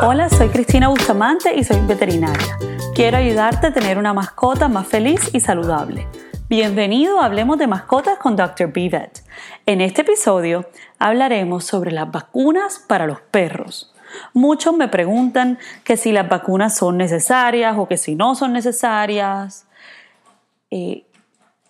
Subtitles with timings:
[0.00, 2.56] Hola, soy Cristina Bustamante y soy veterinaria.
[2.94, 6.06] Quiero ayudarte a tener una mascota más feliz y saludable.
[6.48, 8.72] Bienvenido a Hablemos de Mascotas con Dr.
[8.72, 9.24] Bivet.
[9.66, 10.66] En este episodio
[11.00, 13.92] hablaremos sobre las vacunas para los perros.
[14.34, 19.66] Muchos me preguntan que si las vacunas son necesarias o que si no son necesarias.
[20.70, 21.07] Eh,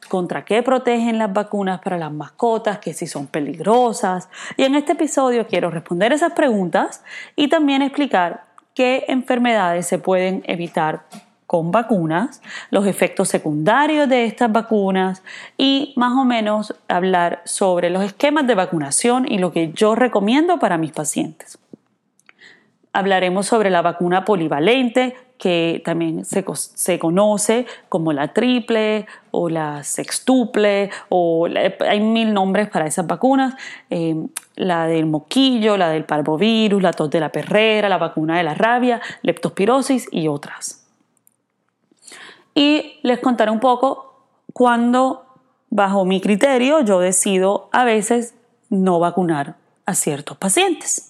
[0.08, 4.28] contra qué protegen las vacunas para las mascotas, que si son peligrosas.
[4.56, 7.04] Y en este episodio quiero responder esas preguntas
[7.36, 8.44] y también explicar
[8.74, 11.02] qué enfermedades se pueden evitar
[11.48, 15.22] con vacunas, los efectos secundarios de estas vacunas
[15.56, 20.58] y más o menos hablar sobre los esquemas de vacunación y lo que yo recomiendo
[20.58, 21.58] para mis pacientes.
[22.92, 30.90] Hablaremos sobre la vacuna polivalente, que también se, conoce como la triple o la sextuple,
[31.08, 31.46] o
[31.88, 33.54] hay mil nombres para esas vacunas,
[33.88, 34.16] eh,
[34.56, 38.54] la del moquillo, la del parvovirus, la tos de la perrera, la vacuna de la
[38.54, 40.84] rabia, leptospirosis y otras.
[42.54, 45.24] Y les contaré un poco cuando,
[45.70, 48.34] bajo mi criterio, yo decido a veces
[48.70, 49.54] no vacunar
[49.86, 51.07] a ciertos pacientes.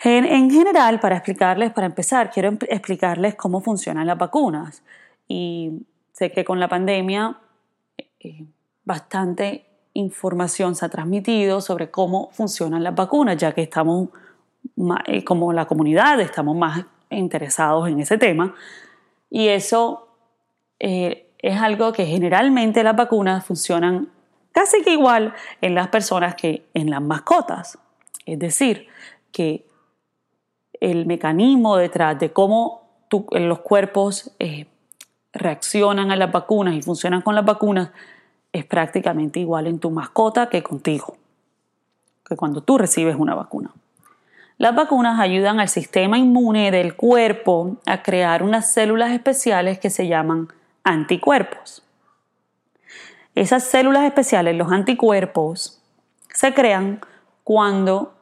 [0.00, 4.82] En, general, para explicarles, para empezar, quiero explicarles cómo funcionan las vacunas.
[5.26, 5.72] Y
[6.12, 7.36] sé que con la pandemia
[8.20, 8.44] eh,
[8.84, 14.10] bastante información se ha transmitido sobre cómo funcionan las vacunas, ya que estamos,
[15.06, 18.54] eh, como la comunidad, estamos más interesados en ese tema.
[19.30, 20.08] Y eso
[20.78, 24.08] eh, es algo que generalmente las vacunas funcionan
[24.52, 27.78] casi que igual en las personas que en las mascotas.
[28.26, 28.86] Es decir,
[29.32, 29.67] que
[30.80, 32.82] el mecanismo detrás de cómo
[33.30, 34.66] los cuerpos eh,
[35.32, 37.90] reaccionan a las vacunas y funcionan con las vacunas
[38.52, 41.16] es prácticamente igual en tu mascota que contigo,
[42.24, 43.70] que cuando tú recibes una vacuna.
[44.56, 50.08] Las vacunas ayudan al sistema inmune del cuerpo a crear unas células especiales que se
[50.08, 50.48] llaman
[50.82, 51.84] anticuerpos.
[53.36, 55.80] Esas células especiales, los anticuerpos,
[56.34, 57.00] se crean
[57.44, 58.14] cuando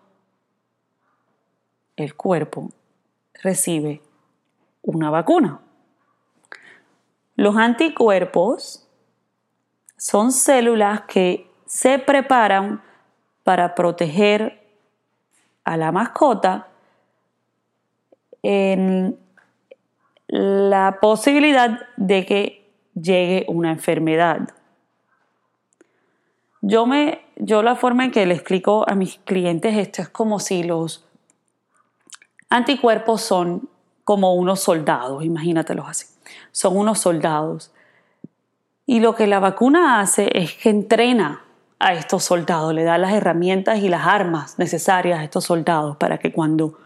[1.97, 2.71] el cuerpo
[3.43, 4.03] recibe
[4.83, 5.61] una vacuna.
[7.34, 8.87] Los anticuerpos
[9.97, 12.83] son células que se preparan
[13.45, 14.62] para proteger
[15.65, 16.69] a la mascota
[18.43, 19.19] en
[20.28, 24.49] la posibilidad de que llegue una enfermedad.
[26.63, 30.41] Yo, me, yo la forma en que le explico a mis clientes esto es como
[30.41, 31.06] si los
[32.49, 33.69] Anticuerpos son
[34.05, 36.07] como unos soldados, imagínatelos así.
[36.53, 37.73] Son unos soldados.
[38.87, 41.43] Y lo que la vacuna hace es que entrena
[41.79, 46.19] a estos soldados, le da las herramientas y las armas necesarias a estos soldados para
[46.19, 46.79] que cuando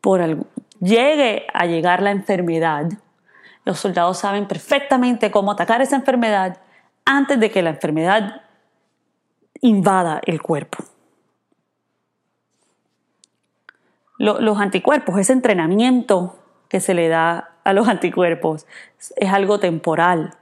[0.00, 0.46] por
[0.80, 2.86] llegue a llegar la enfermedad,
[3.64, 6.58] los soldados saben perfectamente cómo atacar esa enfermedad
[7.04, 8.42] antes de que la enfermedad
[9.60, 10.84] invada el cuerpo
[14.18, 16.36] los anticuerpos, ese entrenamiento
[16.68, 18.66] que se le da a los anticuerpos
[19.16, 20.34] es algo temporal.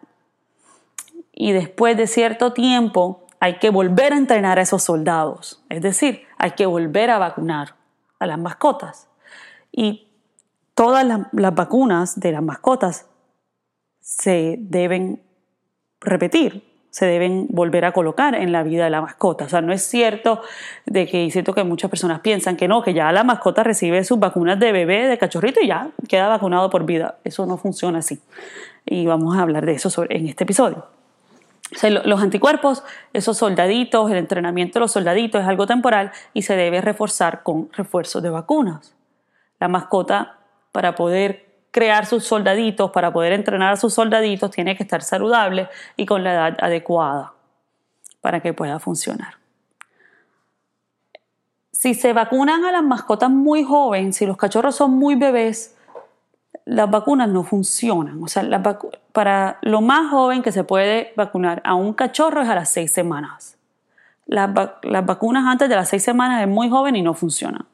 [1.32, 6.22] Y después de cierto tiempo hay que volver a entrenar a esos soldados, es decir,
[6.38, 7.74] hay que volver a vacunar
[8.18, 9.08] a las mascotas.
[9.70, 10.08] Y
[10.74, 13.06] todas las vacunas de las mascotas
[14.00, 15.22] se deben
[16.00, 16.64] repetir,
[16.96, 19.44] se deben volver a colocar en la vida de la mascota.
[19.44, 20.40] O sea, no es cierto
[20.86, 24.18] de que, siento que muchas personas piensan que no, que ya la mascota recibe sus
[24.18, 27.16] vacunas de bebé, de cachorrito y ya queda vacunado por vida.
[27.22, 28.18] Eso no funciona así.
[28.86, 30.86] Y vamos a hablar de eso en este episodio.
[31.70, 36.42] O sea, los anticuerpos, esos soldaditos, el entrenamiento de los soldaditos es algo temporal y
[36.42, 38.94] se debe reforzar con refuerzos de vacunas.
[39.60, 40.38] La mascota,
[40.72, 45.68] para poder crear sus soldaditos, para poder entrenar a sus soldaditos, tiene que estar saludable
[45.96, 47.32] y con la edad adecuada
[48.20, 49.34] para que pueda funcionar.
[51.72, 55.76] Si se vacunan a las mascotas muy jóvenes, si los cachorros son muy bebés,
[56.64, 58.22] las vacunas no funcionan.
[58.22, 58.42] O sea,
[59.12, 62.92] para lo más joven que se puede vacunar a un cachorro es a las seis
[62.92, 63.56] semanas.
[64.26, 64.50] Las,
[64.82, 67.66] las vacunas antes de las seis semanas es muy joven y no funcionan.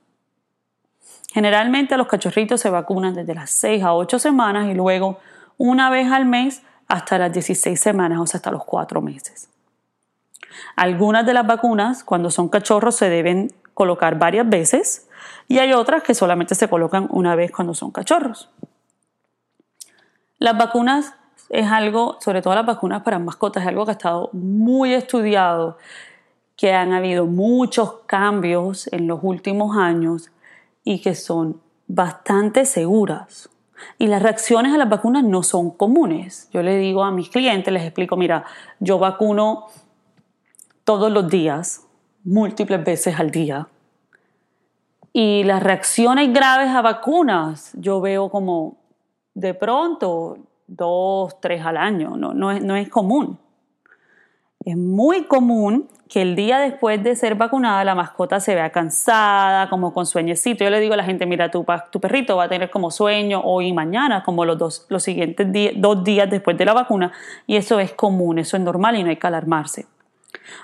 [1.32, 5.18] Generalmente los cachorritos se vacunan desde las 6 a 8 semanas y luego
[5.56, 9.48] una vez al mes hasta las 16 semanas, o sea, hasta los 4 meses.
[10.76, 15.08] Algunas de las vacunas, cuando son cachorros, se deben colocar varias veces
[15.48, 18.50] y hay otras que solamente se colocan una vez cuando son cachorros.
[20.38, 21.14] Las vacunas
[21.48, 25.78] es algo, sobre todo las vacunas para mascotas, es algo que ha estado muy estudiado
[26.56, 30.30] que han habido muchos cambios en los últimos años
[30.84, 33.50] y que son bastante seguras.
[33.98, 36.48] Y las reacciones a las vacunas no son comunes.
[36.52, 38.44] Yo le digo a mis clientes, les explico, mira,
[38.78, 39.66] yo vacuno
[40.84, 41.86] todos los días,
[42.24, 43.68] múltiples veces al día.
[45.12, 48.76] Y las reacciones graves a vacunas, yo veo como
[49.34, 53.38] de pronto dos, tres al año, no, no, es, no es común.
[54.64, 59.70] Es muy común que el día después de ser vacunada la mascota se vea cansada,
[59.70, 60.62] como con sueñecito.
[60.62, 63.68] Yo le digo a la gente, mira, tu, perrito va a tener como sueño hoy
[63.68, 67.12] y mañana, como los, dos, los siguientes dos días después de la vacuna,
[67.46, 69.86] y eso es común, eso es normal y no hay que alarmarse.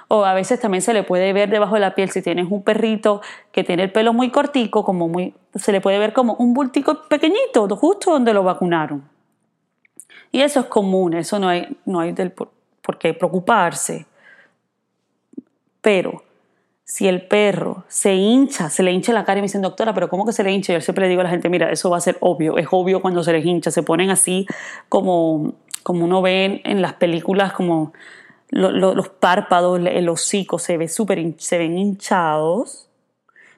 [0.09, 2.63] O a veces también se le puede ver debajo de la piel, si tienes un
[2.63, 6.53] perrito que tiene el pelo muy cortico, como muy, se le puede ver como un
[6.53, 9.09] bultico pequeñito, justo donde lo vacunaron.
[10.31, 14.05] Y eso es común, eso no hay, no hay por, qué preocuparse.
[15.81, 16.23] Pero
[16.85, 20.09] si el perro se hincha, se le hincha la cara y me dicen, doctora, pero
[20.09, 20.73] ¿cómo que se le hincha?
[20.73, 23.03] Yo siempre le digo a la gente, mira, eso va a ser obvio, es obvio
[23.03, 24.47] cuando se les hincha, se ponen así
[24.89, 27.93] como, como uno ve en las películas, como
[28.51, 32.89] los párpados, el hocico se, ve super, se ven hinchados.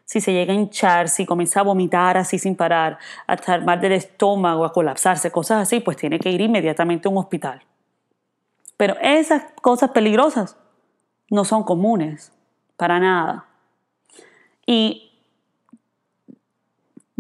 [0.04, 3.80] Si se llega a hinchar, si comienza a vomitar así sin parar, a estar mal
[3.80, 7.62] del estómago, a colapsarse, cosas así, pues tiene que ir inmediatamente a un hospital.
[8.76, 10.56] Pero esas cosas peligrosas
[11.30, 12.32] no son comunes,
[12.76, 13.46] para nada.
[14.66, 15.10] Y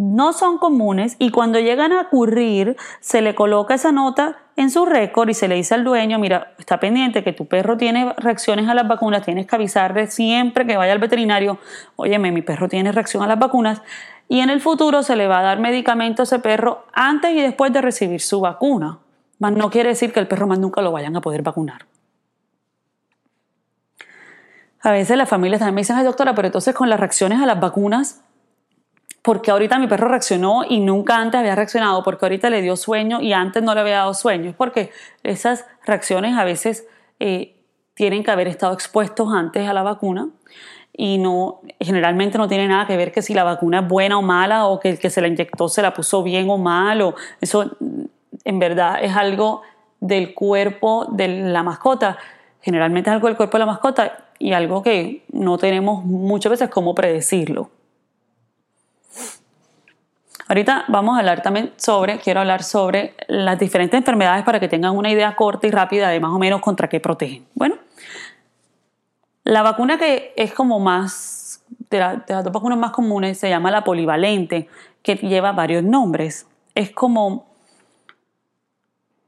[0.00, 4.86] no son comunes y cuando llegan a ocurrir se le coloca esa nota en su
[4.86, 8.66] récord y se le dice al dueño, mira, está pendiente que tu perro tiene reacciones
[8.68, 11.58] a las vacunas, tienes que avisarle siempre que vaya al veterinario,
[11.96, 13.82] óyeme, mi perro tiene reacción a las vacunas
[14.26, 17.40] y en el futuro se le va a dar medicamento a ese perro antes y
[17.42, 19.00] después de recibir su vacuna.
[19.38, 21.86] Mas no quiere decir que el perro más nunca lo vayan a poder vacunar.
[24.82, 27.46] A veces las familias también me dicen, ay doctora, pero entonces con las reacciones a
[27.46, 28.22] las vacunas
[29.22, 33.20] porque ahorita mi perro reaccionó y nunca antes había reaccionado, porque ahorita le dio sueño
[33.20, 34.50] y antes no le había dado sueño.
[34.50, 34.90] Es porque
[35.22, 36.86] esas reacciones a veces
[37.18, 37.54] eh,
[37.94, 40.30] tienen que haber estado expuestos antes a la vacuna
[40.92, 44.22] y no, generalmente no tiene nada que ver que si la vacuna es buena o
[44.22, 47.02] mala o que el que se la inyectó se la puso bien o mal.
[47.02, 47.76] O, eso
[48.44, 49.60] en verdad es algo
[50.00, 52.16] del cuerpo de la mascota.
[52.62, 56.70] Generalmente es algo del cuerpo de la mascota y algo que no tenemos muchas veces
[56.70, 57.70] cómo predecirlo.
[60.48, 64.96] Ahorita vamos a hablar también sobre, quiero hablar sobre las diferentes enfermedades para que tengan
[64.96, 67.46] una idea corta y rápida de más o menos contra qué protegen.
[67.54, 67.76] Bueno,
[69.44, 73.84] la vacuna que es como más, de, las dos vacunas más comunes, se llama la
[73.84, 74.68] polivalente,
[75.02, 76.46] que lleva varios nombres.
[76.74, 77.49] Es como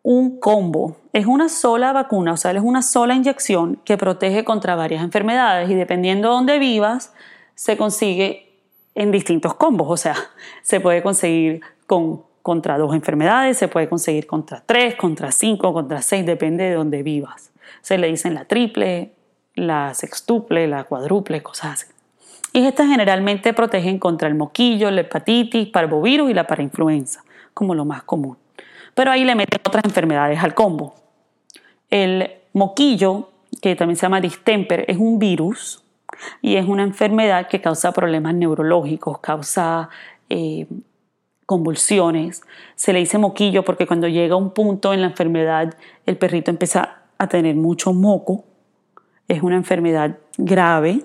[0.02, 0.96] un combo.
[1.12, 5.70] Es una sola vacuna, o sea, es una sola inyección que protege contra varias enfermedades
[5.70, 7.12] y dependiendo de dónde vivas,
[7.54, 8.48] se consigue
[8.94, 10.16] en distintos combos, o sea,
[10.62, 16.02] se puede conseguir con, contra dos enfermedades, se puede conseguir contra tres, contra cinco, contra
[16.02, 17.52] seis, depende de dónde vivas.
[17.82, 19.12] Se le dicen la triple,
[19.54, 21.92] la sextuple, la cuádruple, cosas así.
[22.54, 27.84] Y estas generalmente protegen contra el moquillo, la hepatitis, parvovirus y la parainfluenza, como lo
[27.84, 28.36] más común.
[28.94, 30.94] Pero ahí le meten otras enfermedades al combo.
[31.90, 33.30] El moquillo,
[33.60, 35.82] que también se llama distemper, es un virus
[36.40, 39.88] y es una enfermedad que causa problemas neurológicos, causa
[40.28, 40.66] eh,
[41.46, 42.42] convulsiones.
[42.74, 45.74] Se le dice moquillo porque cuando llega un punto en la enfermedad
[46.06, 48.44] el perrito empieza a tener mucho moco.
[49.28, 51.02] Es una enfermedad grave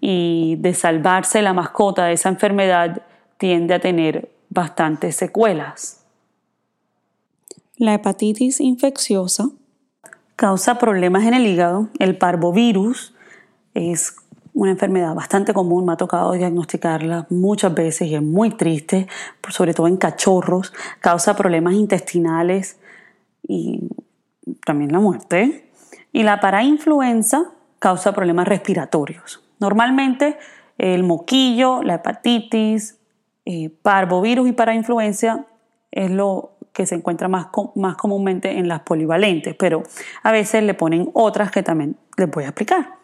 [0.00, 3.02] y de salvarse la mascota de esa enfermedad
[3.36, 5.99] tiende a tener bastantes secuelas.
[7.80, 9.48] La hepatitis infecciosa
[10.36, 11.88] causa problemas en el hígado.
[11.98, 13.14] El parvovirus
[13.72, 14.16] es
[14.52, 19.08] una enfermedad bastante común, me ha tocado diagnosticarla muchas veces y es muy triste,
[19.48, 22.78] sobre todo en cachorros, causa problemas intestinales
[23.48, 23.88] y
[24.66, 25.70] también la muerte.
[26.12, 27.44] Y la parainfluenza
[27.78, 29.42] causa problemas respiratorios.
[29.58, 30.36] Normalmente
[30.76, 32.98] el moquillo, la hepatitis,
[33.46, 35.46] eh, parvovirus y parainfluencia
[35.90, 39.82] es lo que se encuentra más, más comúnmente en las polivalentes, pero
[40.22, 43.00] a veces le ponen otras que también les voy a explicar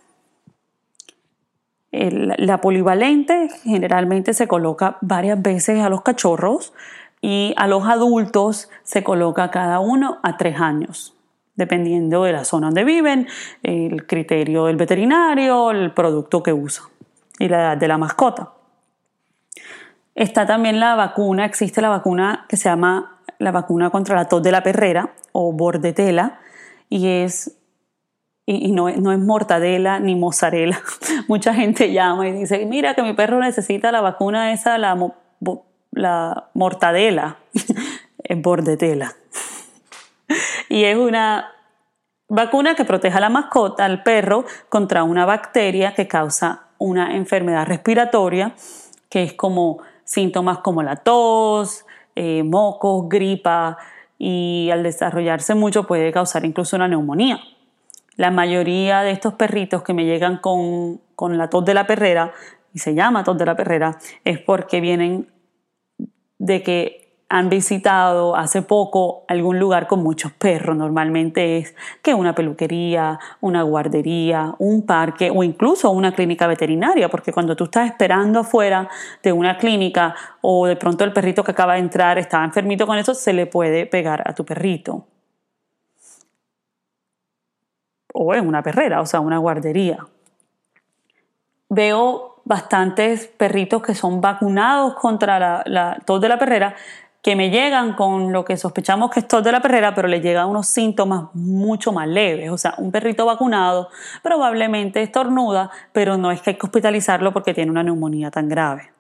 [1.99, 6.73] la polivalente generalmente se coloca varias veces a los cachorros
[7.21, 11.15] y a los adultos se coloca cada uno a tres años,
[11.55, 13.27] dependiendo de la zona donde viven,
[13.63, 16.85] el criterio del veterinario, el producto que usa
[17.39, 18.53] y la edad de la mascota.
[20.15, 24.43] Está también la vacuna, existe la vacuna que se llama la vacuna contra la tos
[24.43, 26.41] de la perrera o bordetela
[26.89, 27.57] y es
[28.47, 30.81] y, no, no, es mortadela ni mozzarella.
[31.29, 34.97] Mucha gente llama y dice, mira que mi perro necesita la vacuna esa, la,
[35.91, 37.39] la mortadela,
[38.23, 39.15] es bordetela.
[40.69, 41.53] y es una
[42.29, 47.67] vacuna que protege a la mascota, al perro, contra una bacteria que causa una enfermedad
[47.67, 48.55] respiratoria,
[49.09, 51.86] que es como síntomas como la tos,
[52.17, 53.79] eh, mocos, gripa,
[54.19, 57.39] y al desarrollarse mucho puede causar incluso una neumonía.
[58.17, 62.33] La mayoría de estos perritos que me llegan con, con la tos de la perrera,
[62.73, 65.29] y se llama tos de la perrera, es porque vienen
[66.39, 70.77] de que han visitado hace poco algún lugar con muchos perros.
[70.77, 77.33] Normalmente es que una peluquería, una guardería, un parque o incluso una clínica veterinaria, porque
[77.33, 78.89] cuando tú estás esperando afuera
[79.23, 82.97] de una clínica o de pronto el perrito que acaba de entrar estaba enfermito con
[82.97, 85.07] eso, se le puede pegar a tu perrito.
[88.15, 89.99] O en una perrera, o sea, una guardería.
[91.69, 96.77] Veo bastantes perritos que son vacunados contra la, la tos de la perrera
[97.27, 100.21] que me llegan con lo que sospechamos que es tos de la perrera, pero le
[100.21, 102.53] llegan unos síntomas mucho más leves.
[102.53, 103.89] O sea, un perrito vacunado
[104.23, 108.93] probablemente estornuda, pero no es que hay que hospitalizarlo porque tiene una neumonía tan grave.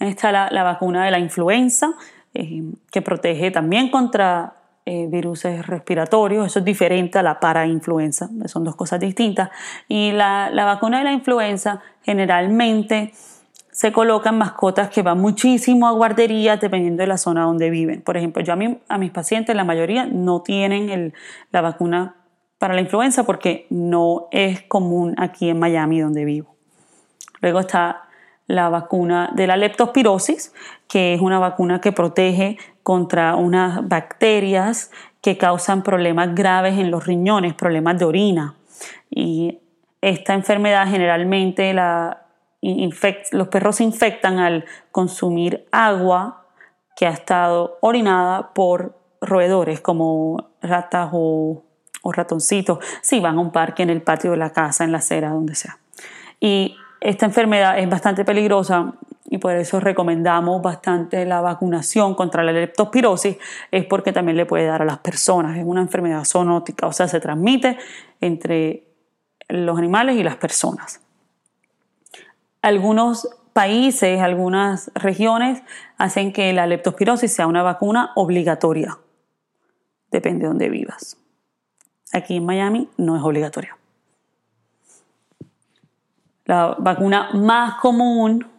[0.00, 1.92] Está la, la vacuna de la influenza,
[2.34, 4.54] eh, que protege también contra
[4.84, 9.50] eh, virus respiratorios, eso es diferente a la parainfluenza, son dos cosas distintas.
[9.86, 13.12] Y la, la vacuna de la influenza generalmente
[13.76, 18.00] se colocan mascotas que van muchísimo a guarderías dependiendo de la zona donde viven.
[18.00, 18.56] Por ejemplo, yo a,
[18.88, 21.12] a mis pacientes, la mayoría no tienen
[21.52, 22.14] la vacuna
[22.56, 26.56] para la influenza porque no es común aquí en Miami donde vivo.
[27.42, 28.04] Luego está
[28.46, 30.54] la vacuna de la leptospirosis,
[30.88, 34.90] que es una vacuna que protege contra unas bacterias
[35.20, 38.54] que causan problemas graves en los riñones, problemas de orina.
[39.10, 39.58] Y
[40.00, 42.25] esta enfermedad generalmente la,
[42.60, 46.46] los perros se infectan al consumir agua
[46.96, 51.62] que ha estado orinada por roedores como ratas o,
[52.04, 55.30] ratoncitos, si van a un parque en el patio de la casa, en la acera,
[55.30, 55.80] donde sea.
[56.38, 58.94] Y esta enfermedad es bastante peligrosa
[59.24, 63.38] y por eso recomendamos bastante la vacunación contra la leptospirosis,
[63.72, 65.56] es porque también le puede dar a las personas.
[65.56, 67.76] Es una enfermedad zoonótica, o sea, se transmite
[68.20, 68.86] entre
[69.48, 71.05] los animales y las personas.
[72.66, 75.62] Algunos países, algunas regiones
[75.98, 78.98] hacen que la leptospirosis sea una vacuna obligatoria.
[80.10, 81.16] Depende de dónde vivas.
[82.12, 83.78] Aquí en Miami no es obligatoria.
[86.44, 88.50] La vacuna más común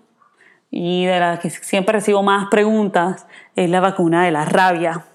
[0.71, 5.05] y de la que siempre recibo más preguntas es la vacuna de la rabia.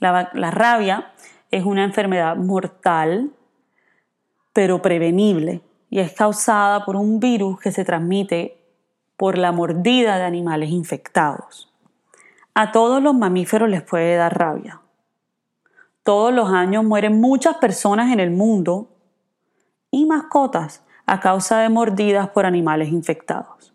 [0.00, 1.12] La, la rabia
[1.52, 3.30] es una enfermedad mortal,
[4.52, 8.62] pero prevenible y es causada por un virus que se transmite
[9.16, 11.72] por la mordida de animales infectados.
[12.54, 14.80] A todos los mamíferos les puede dar rabia.
[16.02, 18.96] Todos los años mueren muchas personas en el mundo
[19.90, 23.72] y mascotas a causa de mordidas por animales infectados.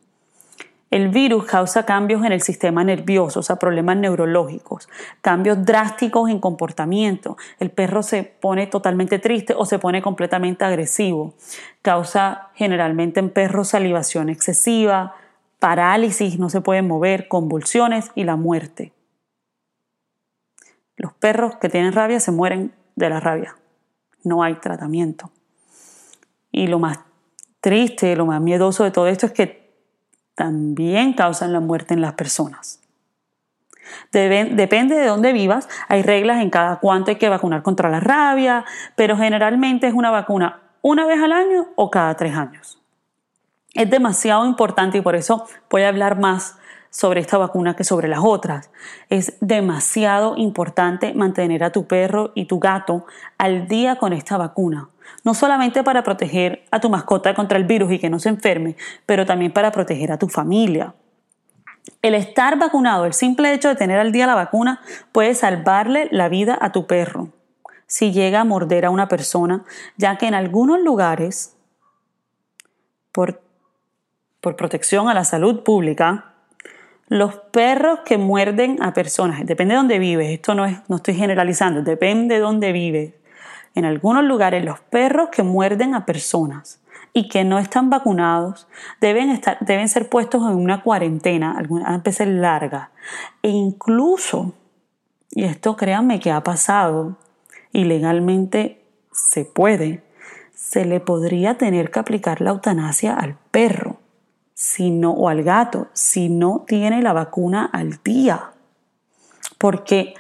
[0.94, 4.88] El virus causa cambios en el sistema nervioso, o sea, problemas neurológicos,
[5.22, 7.36] cambios drásticos en comportamiento.
[7.60, 11.34] El perro se pone totalmente triste o se pone completamente agresivo.
[11.82, 15.16] Causa generalmente en perros salivación excesiva,
[15.58, 18.94] parálisis, no se pueden mover, convulsiones y la muerte.
[20.96, 23.56] Los perros que tienen rabia se mueren de la rabia.
[24.24, 25.32] No hay tratamiento.
[26.52, 27.00] Y lo más
[27.62, 29.63] triste, lo más miedoso de todo esto es que
[30.36, 32.80] también causan la muerte en las personas.
[34.12, 38.66] depende de dónde vivas, hay reglas en cada cuánto hay que vacunar contra la rabia,
[38.96, 42.80] pero generalmente es una vacuna una vez al año o cada tres años.
[43.74, 46.58] Es demasiado importante y por eso voy a hablar más
[46.92, 48.70] sobre esta vacuna que sobre las otras.
[49.10, 53.08] Es demasiado importante mantener a tu perro y tu gato
[53.40, 54.90] al día con esta vacuna.
[55.24, 58.76] No solamente para proteger a tu mascota contra el virus y que no se enferme,
[59.06, 60.94] pero también para proteger a tu familia.
[62.02, 64.82] El estar vacunado, el simple hecho de tener al día la vacuna,
[65.12, 67.30] puede salvarle la vida a tu perro
[67.94, 69.66] si llega a morder a una persona,
[69.98, 71.56] ya que en algunos lugares,
[73.12, 73.40] por,
[74.42, 76.34] por protección a la salud pública,
[77.08, 81.14] los perros que muerden a personas, depende de dónde vives, esto no, es, no estoy
[81.14, 83.14] generalizando, depende de dónde vives.
[83.76, 86.80] En algunos lugares los perros que muerden a personas
[87.14, 88.68] y que no están vacunados
[89.02, 92.92] deben, estar, deben ser puestos en una cuarentena, algunas veces larga.
[93.42, 94.54] E incluso,
[95.32, 97.18] y esto créanme que ha pasado,
[97.72, 100.04] y legalmente se puede,
[100.54, 103.98] se le podría tener que aplicar la eutanasia al perro
[104.54, 108.52] si no, o al gato si no tiene la vacuna al día.
[109.58, 110.14] Porque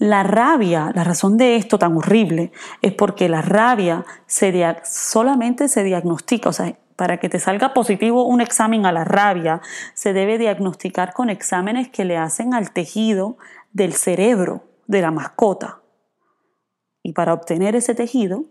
[0.00, 4.50] la rabia, la razón de esto tan horrible, es porque la rabia se
[4.82, 9.60] solamente se diagnostica, o sea, para que te salga positivo un examen a la rabia,
[9.92, 13.36] se debe diagnosticar con exámenes que le hacen al tejido
[13.72, 15.80] del cerebro de la mascota.
[17.02, 18.46] Y para obtener ese tejido,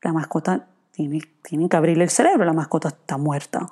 [0.00, 3.66] la mascota tiene, que abrirle el cerebro, la mascota está muerta.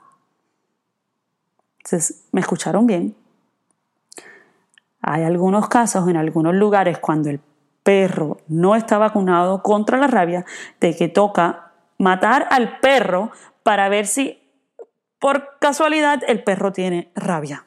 [1.78, 3.16] Entonces, ¿me escucharon bien?
[5.08, 7.40] Hay algunos casos en algunos lugares cuando el
[7.84, 10.44] perro no está vacunado contra la rabia,
[10.80, 13.30] de que toca matar al perro
[13.62, 14.42] para ver si
[15.20, 17.66] por casualidad el perro tiene rabia.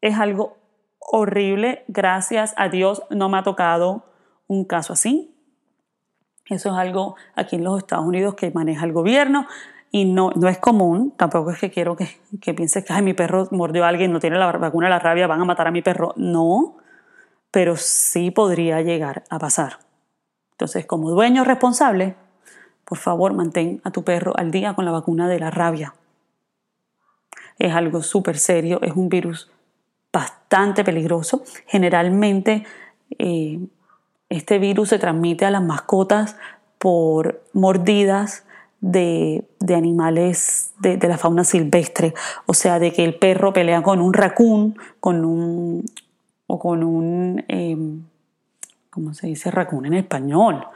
[0.00, 0.58] Es algo
[1.00, 4.04] horrible, gracias a Dios no me ha tocado
[4.46, 5.34] un caso así.
[6.46, 9.48] Eso es algo aquí en los Estados Unidos que maneja el gobierno
[9.90, 11.12] y no, no es común.
[11.16, 14.38] Tampoco es que quiero que, que pienses que mi perro mordió a alguien, no tiene
[14.38, 16.12] la vacuna de la rabia, van a matar a mi perro.
[16.16, 16.76] No,
[17.50, 19.78] pero sí podría llegar a pasar.
[20.52, 22.16] Entonces, como dueño responsable,
[22.84, 25.94] por favor, mantén a tu perro al día con la vacuna de la rabia.
[27.58, 29.50] Es algo súper serio, es un virus
[30.12, 31.42] bastante peligroso.
[31.66, 32.64] Generalmente
[33.18, 33.60] eh,
[34.28, 36.36] este virus se transmite a las mascotas
[36.78, 38.44] por mordidas
[38.80, 39.44] de,
[39.74, 42.14] animales de, la fauna silvestre,
[42.46, 45.84] o sea, de que el perro pelea con un raccoon, con un,
[46.46, 48.02] o con un, em,
[48.90, 50.66] ¿cómo se dice raccoon en español?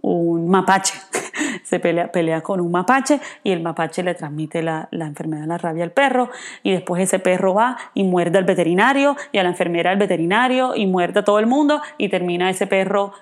[0.00, 0.94] Un mapache.
[1.64, 5.58] se pelea, pelea, con un mapache y el mapache le transmite la, enfermedad de la
[5.58, 6.30] rabia al perro
[6.62, 10.74] y después ese perro va y muerde al veterinario y a la enfermera del veterinario
[10.74, 13.12] y muerde a todo el mundo y termina ese perro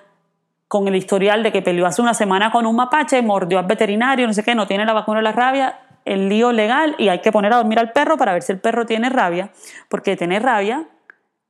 [0.67, 4.25] con el historial de que peleó hace una semana con un mapache, mordió al veterinario,
[4.27, 7.19] no sé qué, no tiene la vacuna de la rabia, el lío legal y hay
[7.19, 9.51] que poner a dormir al perro para ver si el perro tiene rabia,
[9.89, 10.87] porque tener rabia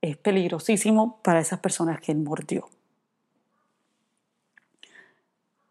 [0.00, 2.68] es peligrosísimo para esas personas que él mordió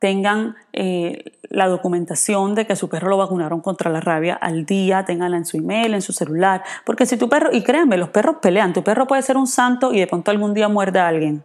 [0.03, 5.05] tengan eh, la documentación de que su perro lo vacunaron contra la rabia al día,
[5.05, 8.35] tenganla en su email, en su celular, porque si tu perro, y créanme, los perros
[8.41, 11.41] pelean, tu perro puede ser un santo y de pronto algún día muerde a alguien.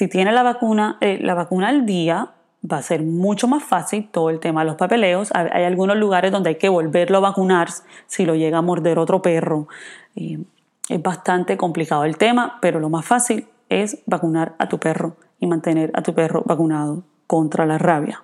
[0.00, 2.30] Si tiene la vacuna, eh, la vacuna al día,
[2.64, 5.30] va a ser mucho más fácil todo el tema de los papeleos.
[5.34, 7.68] Hay algunos lugares donde hay que volverlo a vacunar
[8.06, 9.68] si lo llega a morder otro perro.
[10.16, 15.46] es bastante complicado el tema, pero lo más fácil es vacunar a tu perro y
[15.46, 18.22] mantener a tu perro vacunado contra la rabia.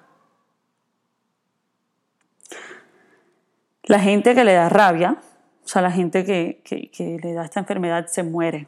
[3.83, 5.19] La gente que le da rabia,
[5.63, 8.67] o sea, la gente que, le da esta enfermedad se muere.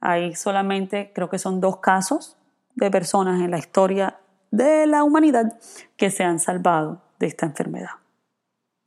[0.00, 2.36] Hay solamente, creo que son dos casos
[2.74, 4.18] de personas en la historia
[4.50, 5.58] de la humanidad
[5.96, 7.90] que se han salvado de esta enfermedad.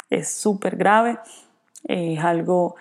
[0.10, 1.19] Es súper grave,
[1.86, 2.76] es algo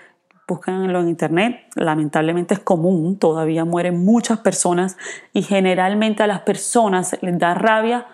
[0.46, 4.98] búsquenlo en internet, lamentablemente es común, todavía mueren muchas personas
[5.32, 8.06] y generalmente a las personas les da rabia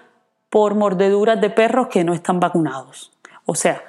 [0.49, 3.13] por mordeduras de perros que no están vacunados.
[3.45, 3.83] O sea,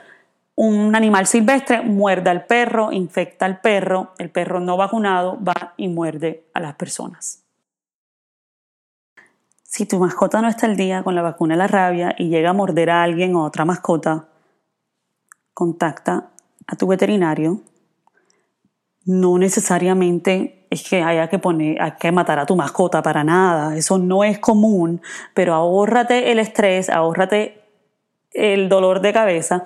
[0.61, 5.87] un animal silvestre muerde al perro, infecta al perro, el perro no vacunado va y
[5.87, 7.45] muerde a las personas.
[9.63, 12.49] Si tu mascota no está al día con la vacuna de la rabia y llega
[12.49, 14.27] a morder a alguien o a otra mascota,
[15.53, 16.31] contacta
[16.67, 17.61] a tu veterinario
[19.05, 23.97] no necesariamente es que haya que poner, que matar a tu mascota para nada, eso
[23.97, 25.01] no es común,
[25.33, 27.63] pero ahórrate el estrés, ahórrate
[28.33, 29.65] el dolor de cabeza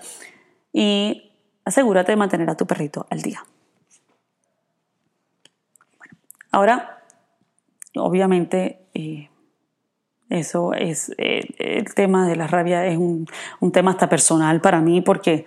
[0.73, 1.31] y
[1.63, 3.43] asegúrate de mantener a tu perrito al día.
[6.51, 7.03] ahora,
[7.95, 9.29] obviamente, eh,
[10.29, 13.27] eso es, eh, el tema de la rabia es un,
[13.59, 15.45] un tema hasta personal para mí porque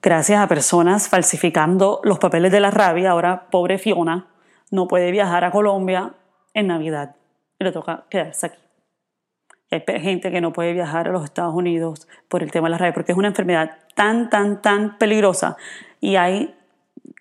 [0.00, 4.28] gracias a personas falsificando los papeles de la rabia, ahora pobre Fiona
[4.70, 6.14] no puede viajar a Colombia
[6.54, 7.14] en Navidad
[7.58, 8.58] y le toca quedarse aquí.
[9.74, 12.78] Hay gente que no puede viajar a los Estados Unidos por el tema de la
[12.78, 15.56] rabia, porque es una enfermedad tan, tan, tan peligrosa
[16.00, 16.54] y hay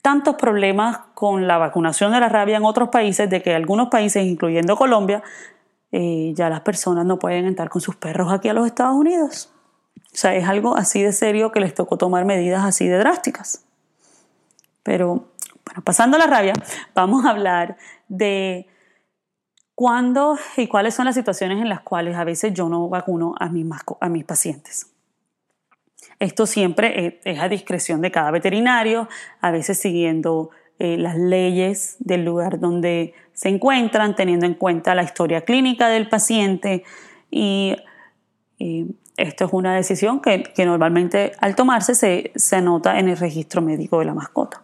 [0.02, 4.26] tantos problemas con la vacunación de la rabia en otros países, de que algunos países,
[4.26, 5.24] incluyendo Colombia,
[5.92, 9.52] eh, ya las personas no pueden entrar con sus perros aquí a los Estados Unidos.
[10.14, 13.64] O sea, es algo así de serio que les tocó tomar medidas así de drásticas.
[14.84, 15.28] Pero,
[15.66, 16.54] bueno, pasando a la rabia,
[16.96, 18.68] vamos a hablar de
[19.82, 23.50] cuándo y cuáles son las situaciones en las cuales a veces yo no vacuno a
[23.50, 23.66] mis,
[24.00, 24.92] a mis pacientes.
[26.20, 32.24] Esto siempre es a discreción de cada veterinario, a veces siguiendo eh, las leyes del
[32.24, 36.84] lugar donde se encuentran, teniendo en cuenta la historia clínica del paciente
[37.32, 37.76] y,
[39.18, 43.98] esto es una decisión que, normalmente al tomarse se, se anota en el registro médico
[43.98, 44.62] de la mascota.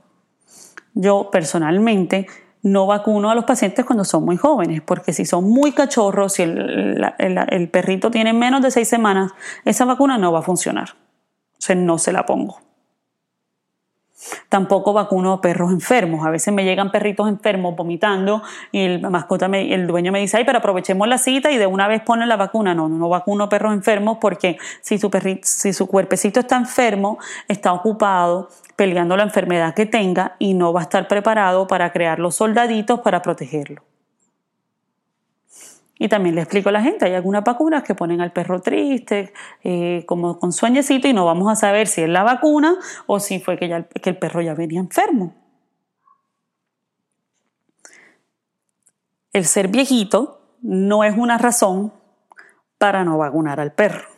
[0.93, 2.27] Yo personalmente
[2.71, 6.43] no vacuno a los pacientes cuando son muy jóvenes, porque si son muy cachorros, si
[6.43, 9.32] el, perrito tiene menos de seis semanas,
[9.65, 10.95] esa vacuna no va a funcionar.
[11.69, 12.66] O no se la pongo.
[14.49, 16.25] Tampoco vacuno perros enfermos.
[16.25, 20.43] A veces me llegan perritos enfermos vomitando y el mascota el dueño me dice, ay,
[20.45, 22.73] pero aprovechemos la cita y de una vez ponen la vacuna.
[22.73, 25.10] No, no vacuno perros enfermos porque si su,
[25.43, 30.82] si su cuerpecito está enfermo, está ocupado peleando la enfermedad que tenga y no va
[30.82, 33.84] a estar preparado para crear los soldaditos para protegerlo.
[35.99, 39.33] Y también le explico a la gente, hay algunas vacunas que ponen al perro triste,
[39.63, 42.75] eh, como con sueñecito, y no vamos a saber si es la vacuna
[43.07, 45.33] o si fue que, el perro ya venía enfermo.
[49.33, 51.93] El ser viejito no es una razón
[52.77, 54.16] para no vacunar al perro.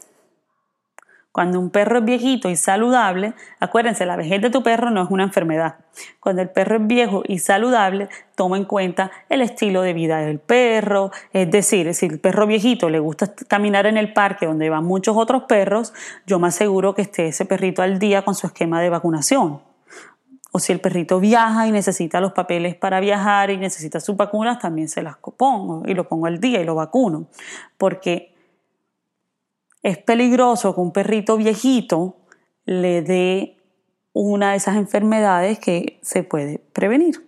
[1.40, 5.10] Cuando un perro es viejito y saludable, acuérdense, la vejez de tu perro no es
[5.10, 5.76] una enfermedad.
[6.20, 10.40] Cuando el perro es viejo y saludable, toma en cuenta el estilo de vida del
[10.40, 11.12] perro.
[11.32, 15.16] Es decir, si el perro viejito le gusta caminar en el parque donde van muchos
[15.16, 15.94] otros perros,
[16.28, 19.62] yo me aseguro que esté ese perrito al día con su esquema de vacunación.
[20.52, 24.60] O si el perrito viaja y necesita los papeles para viajar y necesita sus vacunas,
[24.60, 27.28] también se las pongo y lo pongo al día y lo vacuno.
[27.78, 28.34] Porque
[29.84, 32.18] es peligroso que un perrito viejito
[32.66, 33.58] le dé
[34.14, 37.28] una de esas enfermedades que se puede prevenir.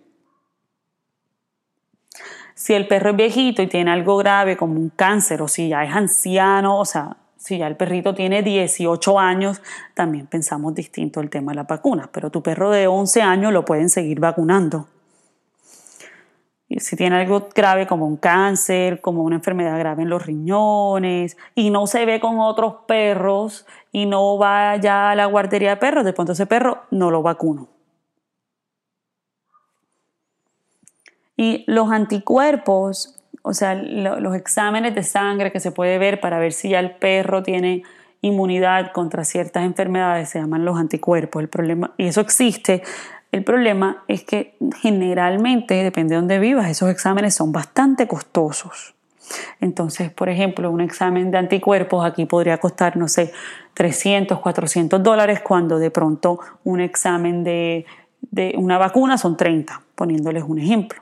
[2.54, 5.84] Si el perro es viejito y tiene algo grave como un cáncer o si ya
[5.84, 9.60] es anciano, o sea, si ya el perrito tiene 18 años,
[9.94, 13.64] también pensamos distinto el tema de las vacunas, pero tu perro de 11 años lo
[13.64, 14.86] pueden seguir vacunando
[16.78, 21.70] si tiene algo grave como un cáncer, como una enfermedad grave en los riñones y
[21.70, 26.04] no se ve con otros perros y no va ya a la guardería de perros,
[26.04, 27.68] de pronto ese perro no lo vacuno.
[31.36, 36.52] Y los anticuerpos, o sea, los exámenes de sangre que se puede ver para ver
[36.52, 37.82] si ya el perro tiene
[38.22, 41.42] inmunidad contra ciertas enfermedades se llaman los anticuerpos.
[41.42, 42.82] El problema, y eso existe
[43.32, 48.94] el problema es que generalmente, depende de dónde vivas, esos exámenes son bastante costosos.
[49.58, 53.32] Entonces, por ejemplo, un examen de anticuerpos aquí podría costar, no sé,
[53.72, 57.86] 300, 400 dólares, cuando de pronto un examen de,
[58.56, 61.00] una vacuna son 30, poniéndoles un ejemplo.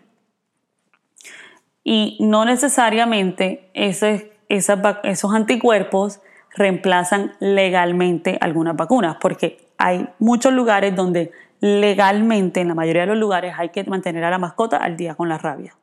[1.82, 6.20] Y no necesariamente esos, esos anticuerpos
[6.54, 13.18] reemplazan legalmente algunas vacunas, porque hay muchos lugares donde legalmente, en la mayoría de los
[13.18, 15.76] lugares, hay que mantener a la mascota al día con la rabia.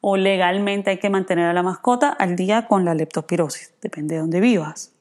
[0.00, 4.20] O legalmente hay que mantener a la mascota al día con la leptospirosis, depende de
[4.20, 4.92] dónde vivas.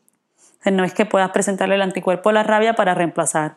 [0.71, 3.55] no es que puedas presentarle el anticuerpo de la rabia para reemplazar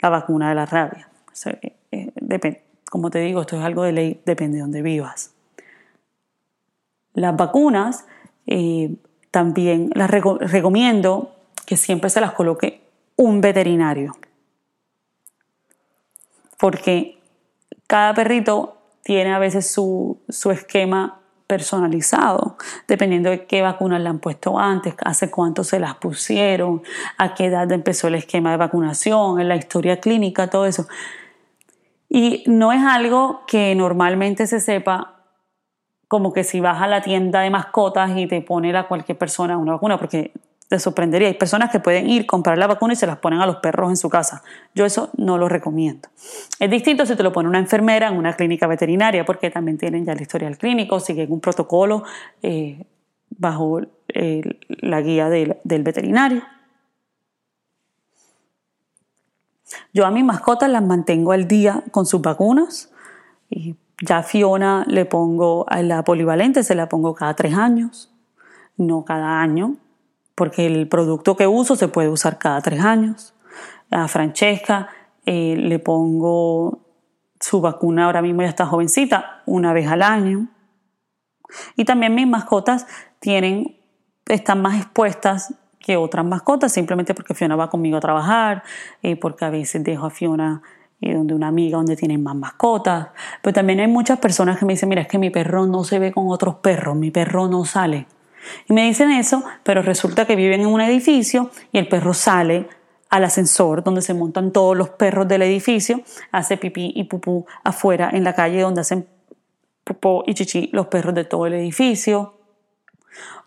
[0.00, 1.08] la vacuna de la rabia.
[1.44, 5.34] Eh, eh, como te digo, esto es algo de ley, depende de dónde vivas.
[7.12, 8.06] Las vacunas
[8.46, 8.94] eh,
[9.30, 11.34] también las recomiendo
[11.66, 12.82] que siempre se las coloque
[13.16, 14.16] un veterinario
[16.58, 17.18] porque
[17.86, 22.56] cada perrito tiene a veces su, esquema personalizado,
[22.88, 26.82] dependiendo de qué vacunas le han puesto antes, hace cuánto se las pusieron,
[27.18, 30.88] a qué edad empezó el esquema de vacunación, en la historia clínica, todo eso.
[32.08, 35.16] Y no es algo que normalmente se sepa
[36.08, 39.56] como que si vas a la tienda de mascotas y te pone a cualquier persona
[39.56, 40.32] una vacuna, porque
[40.68, 41.28] te sorprendería.
[41.28, 43.90] Hay personas que pueden ir, comprar la vacuna y se las ponen a los perros
[43.90, 44.42] en su casa.
[44.74, 46.08] Yo eso no lo recomiendo.
[46.58, 50.04] Es distinto si te lo pone una enfermera en una clínica veterinaria, porque también tienen
[50.04, 52.02] ya el historial clínico, siguen un protocolo
[52.42, 52.84] eh,
[53.30, 56.42] bajo eh, la guía del, veterinario.
[59.92, 62.90] Yo a mis mascotas las mantengo al día con sus vacunas.
[63.48, 68.12] Y ya a Fiona le pongo a la polivalente, se la pongo cada tres años,
[68.76, 69.76] no cada año
[70.36, 73.34] porque el producto que uso se puede usar cada tres años.
[73.90, 74.90] A Francesca
[75.24, 76.82] eh, le pongo
[77.40, 80.48] su vacuna, ahora mismo ya está jovencita, una vez al año.
[81.74, 82.86] Y también mis mascotas
[83.18, 83.76] tienen,
[84.26, 88.62] están más expuestas que otras mascotas, simplemente porque Fiona va conmigo a trabajar,
[89.02, 90.62] eh, porque a veces dejo a Fiona
[91.00, 93.08] eh, donde una amiga donde tienen más mascotas.
[93.40, 95.98] Pero también hay muchas personas que me dicen, mira, es que mi perro no se
[95.98, 98.06] ve con otros perros, mi perro no sale.
[98.68, 102.68] Y me dicen eso, pero resulta que viven en un edificio y el perro sale
[103.08, 106.00] al ascensor donde se montan todos los perros del edificio,
[106.32, 109.06] hace pipí y pupú afuera en la calle donde hacen
[109.84, 112.34] popó y chichi los perros de todo el edificio.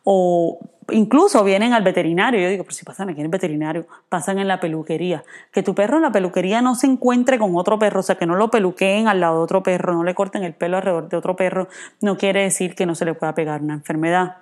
[0.03, 0.59] O
[0.91, 2.39] incluso vienen al veterinario.
[2.39, 5.23] Yo digo, pero si pasan aquí en el veterinario, pasan en la peluquería.
[5.51, 8.25] Que tu perro en la peluquería no se encuentre con otro perro, o sea, que
[8.25, 11.17] no lo peluqueen al lado de otro perro, no le corten el pelo alrededor de
[11.17, 11.67] otro perro,
[12.01, 14.37] no quiere decir que no se le pueda pegar una enfermedad.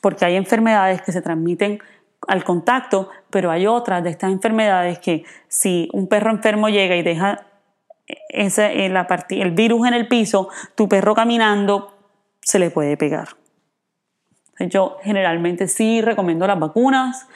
[0.00, 1.80] Porque hay enfermedades que se transmiten
[2.28, 7.02] al contacto, pero hay otras de estas enfermedades que si un perro enfermo llega y
[7.02, 7.46] deja
[8.28, 11.96] ese, la el virus en el piso, tu perro caminando
[12.40, 13.28] se le puede pegar.
[14.58, 17.26] Yo generalmente sí recomiendo las vacunas.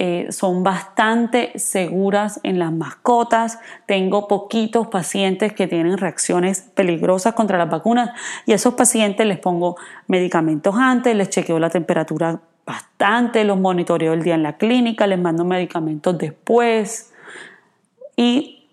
[0.00, 3.58] Eh, son bastante seguras en las mascotas.
[3.84, 8.10] Tengo poquitos pacientes que tienen reacciones peligrosas contra las vacunas
[8.46, 9.74] y a esos pacientes les pongo
[10.06, 15.18] medicamentos antes, les chequeo la temperatura bastante, los monitoreo el día en la clínica, les
[15.18, 17.12] mando medicamentos después
[18.14, 18.68] y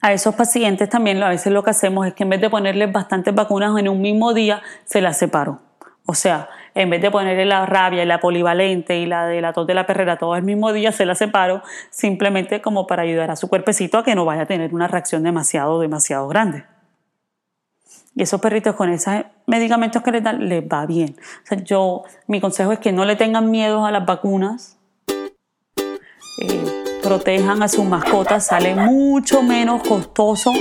[0.00, 2.90] a esos pacientes también a veces lo que hacemos es que en vez de ponerles
[2.90, 5.60] bastantes vacunas en un mismo día, se las separo.
[6.04, 9.52] O sea, en vez de ponerle la rabia y la polivalente y la de la
[9.52, 13.30] tos de la perrera todo el mismo día, se la separo simplemente como para ayudar
[13.30, 16.64] a su cuerpecito a que no vaya a tener una reacción demasiado, demasiado grande.
[18.14, 21.16] Y esos perritos con esos medicamentos que les dan les va bien.
[21.64, 24.78] Yo, mi consejo es que no le tengan miedo a las vacunas.
[26.38, 26.64] Eh,
[27.02, 28.46] protejan a sus mascotas.
[28.46, 30.52] Sale mucho menos costoso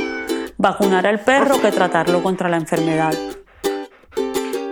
[0.57, 3.13] vacunar al perro que tratarlo contra la enfermedad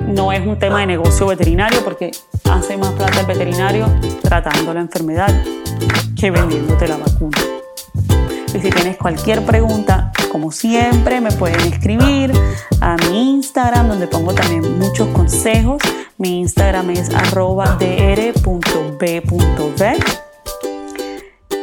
[0.09, 2.11] no es un tema de negocio veterinario porque
[2.49, 3.87] hace más plata el veterinario
[4.21, 5.29] tratando la enfermedad
[6.19, 7.37] que vendiéndote la vacuna.
[8.53, 12.33] Y si tienes cualquier pregunta, como siempre, me pueden escribir
[12.81, 15.81] a mi Instagram, donde pongo también muchos consejos.
[16.17, 17.77] Mi Instagram es arroba.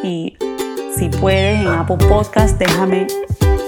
[0.02, 0.36] Y
[0.96, 3.08] si puedes, en Apple Podcast, déjame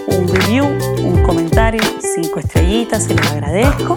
[0.07, 0.67] un review,
[1.05, 1.83] un comentario,
[2.15, 3.97] cinco estrellitas, se los agradezco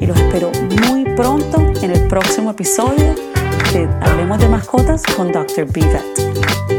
[0.00, 0.50] y los espero
[0.82, 3.14] muy pronto en el próximo episodio
[3.72, 5.66] de Hablemos de Mascotas con Dr.
[5.72, 6.75] Bivet.